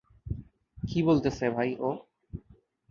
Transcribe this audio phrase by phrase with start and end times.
[0.77, 1.89] কী বলতেসে, ভাই ও?